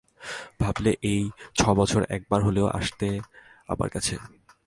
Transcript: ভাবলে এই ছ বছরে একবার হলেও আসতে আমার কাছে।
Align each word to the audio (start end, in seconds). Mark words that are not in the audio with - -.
ভাবলে 0.59 0.91
এই 1.03 1.21
ছ 1.55 1.61
বছরে 1.71 2.05
একবার 2.09 2.39
হলেও 2.43 2.67
আসতে 2.79 3.07
আমার 3.69 3.89
কাছে। 3.89 4.15